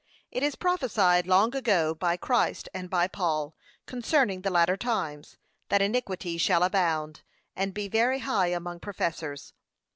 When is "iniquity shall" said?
5.83-6.63